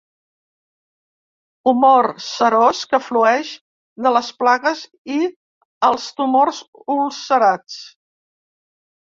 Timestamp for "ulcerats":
6.99-7.79